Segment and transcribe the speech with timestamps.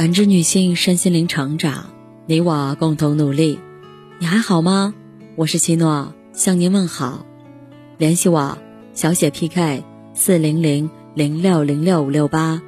[0.00, 1.90] 感知女性身心灵成长，
[2.24, 3.60] 你我共同努力。
[4.18, 4.94] 你还好吗？
[5.36, 7.26] 我是七诺，向您问好。
[7.98, 8.56] 联系我，
[8.94, 9.84] 小写 PK
[10.14, 12.62] 四零零零六零六五六八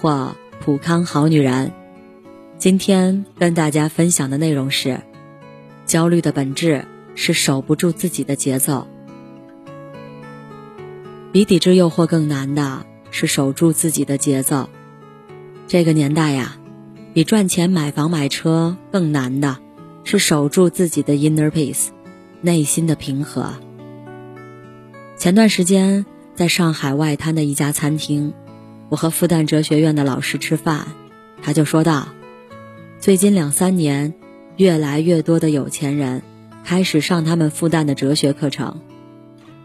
[0.00, 1.72] 或普康好女人。
[2.56, 4.98] 今天跟大家分享的内容是：
[5.84, 8.88] 焦虑的本质是守不住自己的节奏。
[11.32, 14.70] 比抵制诱惑更难的是守住自己的节奏。
[15.66, 16.56] 这个年代呀。
[17.18, 19.58] 比赚钱买房买车更难的，
[20.04, 21.88] 是守住自己的 inner peace，
[22.42, 23.54] 内心的平和。
[25.16, 28.34] 前段时间在上海外滩的一家餐厅，
[28.88, 30.86] 我和复旦哲学院的老师吃饭，
[31.42, 32.06] 他就说道
[33.02, 34.14] ：“最近两三年，
[34.56, 36.22] 越来越多的有钱人
[36.62, 38.80] 开始上他们复旦的哲学课程。”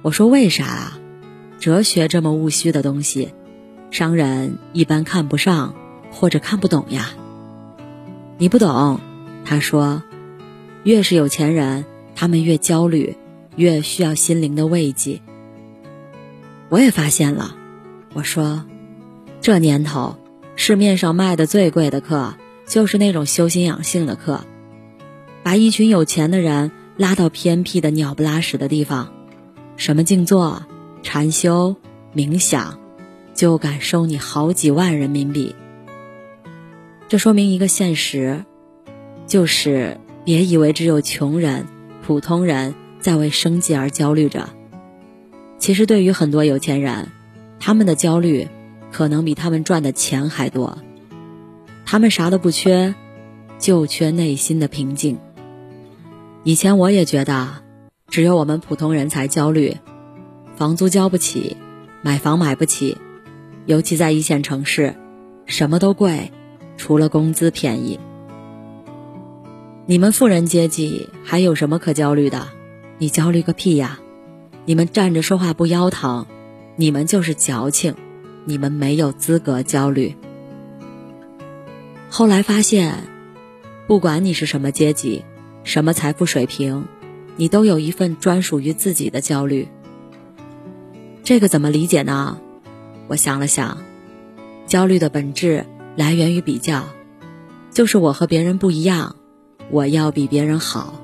[0.01, 0.99] 我说：“为啥啊？
[1.59, 3.29] 哲学这么务虚的东西，
[3.91, 5.75] 商人一般看不上
[6.09, 7.11] 或者看不懂呀。”
[8.37, 8.99] 你不懂，
[9.45, 10.01] 他说，
[10.83, 13.15] 越是有钱人，他们越焦虑，
[13.55, 15.21] 越需要心灵的慰藉。
[16.69, 17.55] 我也发现了，
[18.13, 18.65] 我说，
[19.39, 20.17] 这年头
[20.55, 22.33] 市面上卖的最贵的课，
[22.65, 24.41] 就是那种修心养性的课，
[25.43, 29.09] 把一群有钱的人拉到偏僻的鸟不拉屎的地方，
[29.77, 30.63] 什么静坐、
[31.03, 31.75] 禅修、
[32.15, 32.79] 冥想，
[33.35, 35.55] 就敢收你好几万人民币。
[37.13, 38.43] 这说明一个现实，
[39.27, 41.67] 就是别以为只有穷人、
[42.01, 44.49] 普通人在为生计而焦虑着。
[45.59, 47.09] 其实，对于很多有钱人，
[47.59, 48.47] 他们的焦虑
[48.91, 50.79] 可能比他们赚的钱还多。
[51.85, 52.95] 他们啥都不缺，
[53.59, 55.19] 就缺内心的平静。
[56.43, 57.47] 以前我也觉得，
[58.07, 59.77] 只有我们普通人才焦虑，
[60.55, 61.57] 房租交不起，
[62.01, 62.97] 买房买不起，
[63.67, 64.95] 尤其在一线城市，
[65.45, 66.31] 什么都贵。
[66.83, 67.97] 除了工资便宜，
[69.85, 72.49] 你们富人阶级还有什么可焦虑的？
[72.97, 74.01] 你焦虑个屁呀！
[74.65, 76.25] 你们站着说话不腰疼，
[76.75, 77.95] 你们就是矫情，
[78.43, 80.13] 你们没有资格焦虑。
[82.09, 83.07] 后来发现，
[83.87, 85.23] 不管你是什么阶级、
[85.63, 86.83] 什么财富水平，
[87.37, 89.69] 你都有一份专属于自己的焦虑。
[91.23, 92.37] 这个怎么理解呢？
[93.07, 93.77] 我想了想，
[94.67, 95.65] 焦虑的本质。
[95.95, 96.85] 来源于比较，
[97.71, 99.15] 就是我和别人不一样，
[99.69, 100.99] 我要比别人好。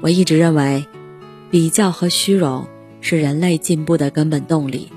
[0.00, 0.86] 我一直认为，
[1.50, 2.66] 比较和虚荣
[3.02, 4.88] 是人类进步的根本动力。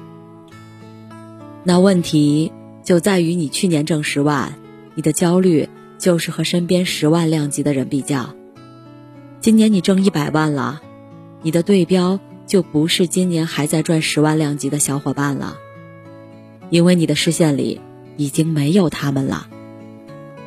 [1.63, 4.53] 那问题就在于，你去年挣十万，
[4.95, 8.33] 你的焦虑就是和身边十万量级的人比较；
[9.41, 10.81] 今年你挣一百万了，
[11.41, 15.57] 你的对标就不是今年还在赚十万量级的小伙伴了，
[16.69, 17.81] 因为你的视线里。
[18.19, 19.47] 已经没有他们了，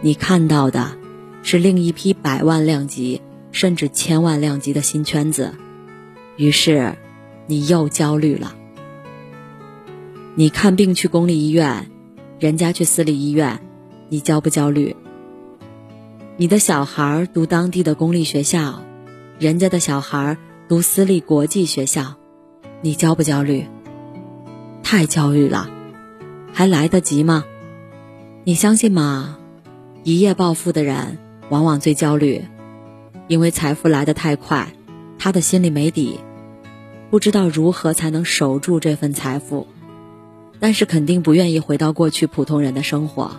[0.03, 0.99] 你看到的
[1.43, 5.55] 是另一批百万量级甚至千万量级的新圈子，
[6.37, 6.97] 于是
[7.47, 8.55] 你又焦虑了。
[10.35, 11.91] 你看病去公立医院，
[12.39, 13.59] 人家去私立医院，
[14.11, 14.95] 你焦不焦虑？
[16.37, 18.83] 你的小孩读当地的公立学校，
[19.39, 20.37] 人家的小孩
[20.69, 22.17] 读私立国际学校，
[22.83, 23.67] 你焦不焦虑？
[24.83, 25.71] 太焦虑了，
[26.53, 27.45] 还来得及吗？
[28.45, 29.39] 你相信吗？
[30.03, 31.17] 一夜暴富的人
[31.49, 32.43] 往往最焦虑，
[33.29, 34.73] 因为财富来得太快，
[35.17, 36.19] 他的心里没底，
[37.09, 39.69] 不知道如何才能守住这份财富，
[40.59, 43.31] 但是肯定不愿意回到过去普通人的生活。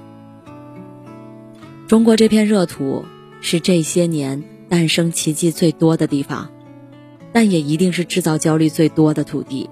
[1.85, 3.03] 中国这片热土
[3.41, 6.49] 是这些年诞生奇迹最多的地方，
[7.33, 9.69] 但也一定是制造焦虑最多的土地，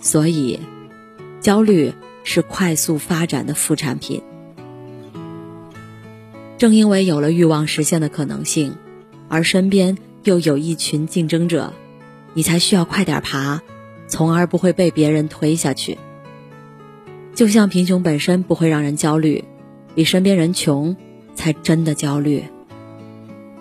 [0.00, 0.58] 所以，
[1.38, 1.92] 焦虑
[2.24, 4.22] 是快速发展的副产品。
[6.58, 8.74] 正因为有了欲望实现的可能性，
[9.28, 11.72] 而身边又有一群竞争者，
[12.34, 13.62] 你才需要快点爬，
[14.08, 15.96] 从而不会被别人推下去。
[17.32, 19.44] 就像贫穷本身不会让人焦虑，
[19.94, 20.96] 比身边人穷
[21.36, 22.42] 才真的焦虑。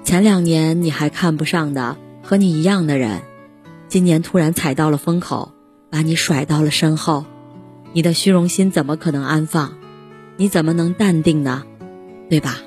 [0.03, 3.21] 前两年你还看不上的和你一样的人，
[3.87, 5.51] 今年突然踩到了风口，
[5.91, 7.25] 把你甩到了身后，
[7.93, 9.77] 你的虚荣心怎么可能安放？
[10.35, 11.63] 你怎么能淡定呢？
[12.29, 12.57] 对吧？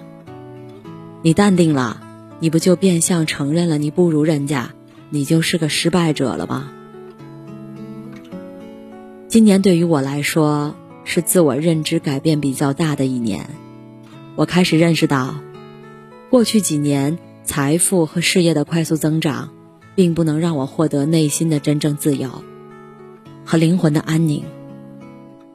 [1.22, 2.00] 你淡定了，
[2.38, 4.70] 你不就变相承认了你不如人家，
[5.11, 6.72] 你就是个失败者了吗？
[9.28, 10.75] 今年对于我来说
[11.05, 13.50] 是自我认知改变比较大的一年，
[14.34, 15.34] 我开始认识到，
[16.31, 19.50] 过去几年财富和事业的快速增长，
[19.94, 22.43] 并不能让我获得内心的真正自由
[23.44, 24.44] 和灵魂的安宁，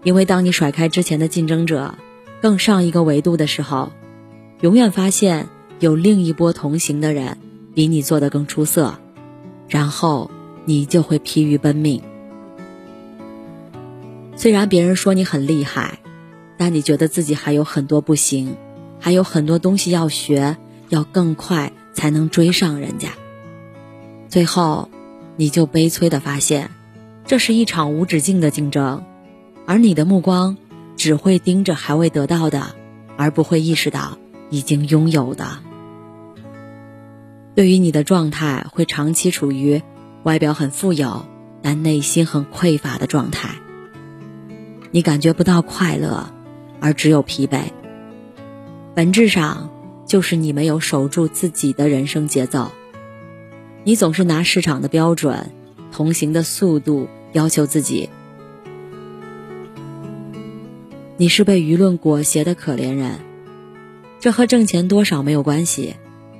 [0.04, 1.96] 因为当你甩开之前的竞争者。
[2.42, 3.92] 更上一个维度的时候，
[4.62, 5.48] 永远发现
[5.86, 7.38] 有另一波同行的人
[7.76, 8.96] 比你做得更出色，
[9.70, 10.32] 然后
[10.66, 12.02] 你就会疲于奔命。
[14.36, 16.00] 虽然别人说你很厉害，
[16.58, 18.56] 但你觉得自己还有很多不行，
[19.00, 20.58] 还有很多东西要学，
[20.90, 23.12] 要更快才能追上人家。
[24.28, 24.90] 最后，
[25.36, 26.72] 你就悲催的发现，
[27.28, 29.04] 这是一场无止境的竞争，
[29.68, 30.58] 而你的目光
[30.98, 32.74] 只会盯着还未得到的，
[33.18, 34.18] 而不会意识到
[34.50, 35.60] 已经拥有的。
[37.56, 39.82] 对于你的状态，会长期处于
[40.24, 41.26] 外表很富有，
[41.62, 43.56] 但内心很匮乏的状态。
[44.92, 46.30] 你感觉不到快乐，
[46.82, 47.62] 而只有疲惫。
[48.94, 49.70] 本质上
[50.06, 52.72] 就是你没有守住自己的人生节奏。
[53.86, 55.52] 你总是拿市场的标准、
[55.94, 58.10] 同行的速度要求自己。
[61.16, 63.20] 你是被舆论裹挟的可怜人。
[64.20, 65.96] 这和挣钱多少没有关系，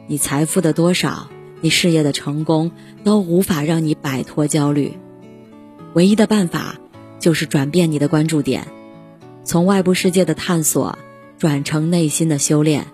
[0.08, 1.30] 你财富的多少，
[1.62, 2.72] 你事业的成功
[3.04, 4.98] 都无法让你摆脱焦虑。
[5.94, 6.76] 唯一的办法。
[7.18, 8.68] 就是转变你的关注点，
[9.44, 11.00] 从外部世界的探索
[11.40, 12.86] 转成内心的修炼。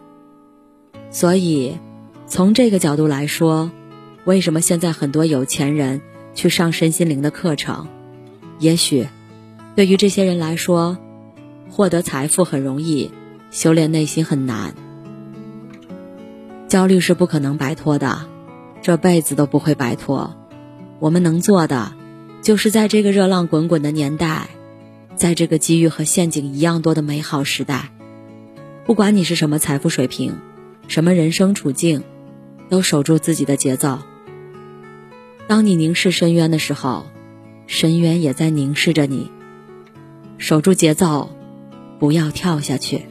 [1.10, 1.78] 所以，
[2.28, 3.72] 从这个角度来说，
[4.24, 6.00] 为什么现在很多有钱人
[6.34, 7.90] 去上身心灵的课程？
[8.60, 9.06] 也许，
[9.75, 10.98] 对于这些人来说，
[11.69, 13.12] 获得财富很容易，
[13.50, 14.74] 修炼内心很难。
[16.72, 18.30] 焦虑是不可能摆脱的，
[18.82, 20.38] 这辈子都不会摆脱。
[21.00, 21.92] 我们能做的。
[22.42, 24.48] 就是在这个热浪滚滚的年代，
[25.18, 27.90] 在这个机遇和陷阱一样多的美好时代，
[28.86, 30.38] 不管你是什么财富水平，
[30.88, 32.04] 什么人生处境，
[32.70, 34.00] 都守住自己的节奏。
[35.48, 37.06] 当你凝视深渊的时候，
[37.68, 39.30] 深渊也在凝视着你。
[40.38, 41.30] 守住节奏，
[42.00, 43.11] 不要跳下去。